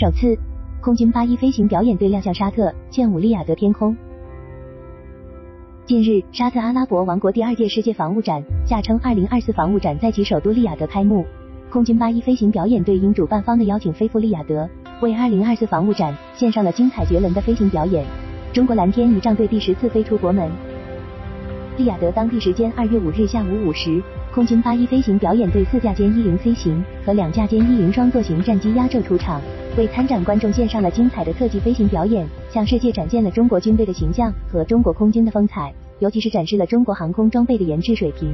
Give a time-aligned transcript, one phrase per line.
[0.00, 0.38] 首次，
[0.80, 3.96] 空军八一飞行表演队亮相沙特，炫舞利雅得天空。
[5.86, 11.26] 近日，沙特阿拉伯王国第二届世界防务展（下称二零二四防务展）在其首都利雅得开幕。
[11.68, 18.06] 空军八一飞行表演队应主办方的邀请飞赴利雅得，为二零二四防务展献上了精彩绝伦的飞行表演。
[18.52, 20.48] 中国蓝天仪仗队第十次飞出国门。
[21.76, 24.00] 利雅得当地时间二月五日下午五时，
[24.32, 29.40] 空军八一飞行表演队四架歼一零 C 型和两架歼一零双座型战机压轴出场，
[29.78, 38.28] 为参展观众献上了精彩的特技飞行表演，向世界展现了中国军队的形象和中国空军的风采，尤其是展示了中国航空装备的研制水平。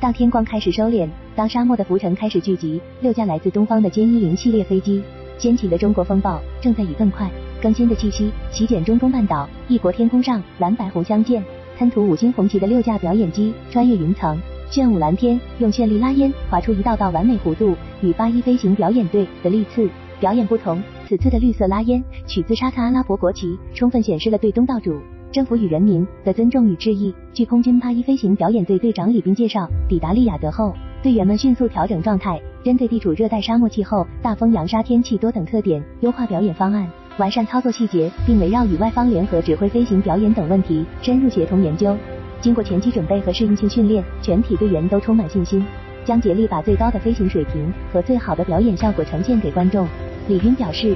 [0.00, 5.00] 当天光开始收敛，当沙漠的浮尘开始聚集，六架来自东方的歼一零系列飞机
[5.38, 7.30] 掀起的中国风暴，正在以更快、
[7.62, 9.48] 更新的气息席卷中东半岛。
[9.68, 11.40] 异国天空上，蓝白红相间。
[11.76, 14.36] 喷涂五星红旗的六架表演机穿越云层，
[14.68, 17.76] 炫舞蓝天，用绚丽拉烟划出一道道完美弧度。
[18.00, 19.88] 与八一飞行表演队的历次
[20.18, 25.00] 表演不同，此次的绿色拉烟取自沙特阿拉伯国旗，充分显示了对东道主
[25.32, 27.14] 政府与人民的尊重与致意。
[27.32, 36.86] 据空军八一飞行表演队队长李斌介绍，抵达利雅得后，队员们迅速调整状态，针对地处热带沙漠气候、大风扬沙天气多等特点，优化表演方案。
[37.16, 41.96] 完善操作细节，并围绕与外方联合指挥飞行表演等问题深入协同研究。
[42.42, 45.64] 经过前期准备和适应性训练，全体队员都充满信心，
[46.04, 49.88] 将竭力把最高的飞行水平和最好的表演效果呈现给观众。
[50.28, 50.94] 李斌表示，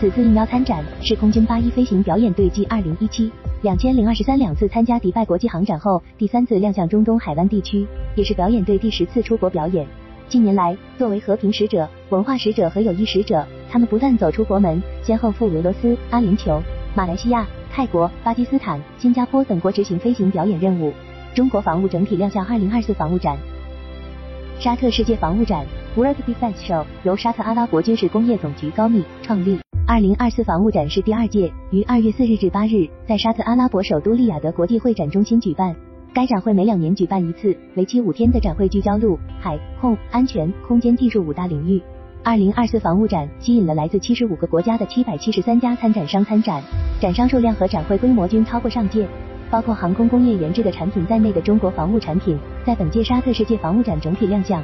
[0.00, 3.30] 此次应邀参展是空军八一飞行表演队继二零一七、
[3.62, 9.86] 两千零二十三两次参加迪拜国际航展后，第三次亮相中东海湾地区，也是表演队第十次出国表演。
[10.28, 16.60] 近年来，作为和平使者、文化使者和友谊使者，他们不断走出国门，先后赴俄罗斯、阿联酋、
[16.96, 20.92] 马来西亚、泰国、巴基斯坦、新加坡等国执行飞行表演任务。
[21.36, 23.38] 中国防务整体亮相二零二四防务展。
[24.58, 25.64] 沙特世界防务展
[25.94, 29.58] （World Defense Show） 由沙特阿拉伯军事工业总局高密创立。
[29.86, 35.74] 二零二四防务展是第二届，于二月四日至八日在沙特阿拉伯首都利雅得国际会展中心举办。
[36.14, 41.82] 该展会每两年举办一次，为期五天的展会聚焦陆、海、空、安全、空间技术五大领域。
[42.24, 46.62] 二零二四防务展吸引了来自七十五个国家的七百七十三家参展商参展，
[47.00, 49.06] 展商数量和展会规模均超过上届。
[49.50, 54.62] 包括航空工业研制的产品在内的中国防务产品，在本届沙特世界防务展整体亮相。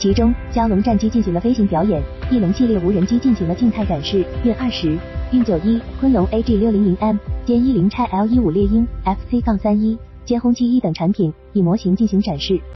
[0.00, 4.96] 其中，蛟龙战机进行了飞行表演，翼龙系列无人机进行了静态展示，运二十、
[5.30, 7.16] 运九一、鲲龙 AG 六零零 M、
[7.46, 9.98] 歼一零 x L 一五猎鹰 FC 杠三一。
[10.26, 12.60] 歼轰七一等产品以模型进行展示。